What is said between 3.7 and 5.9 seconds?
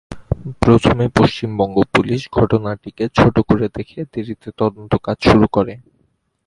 দেখে দেরিতে তদন্তকাজ শুরু করে।